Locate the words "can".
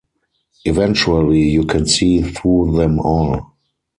1.63-1.85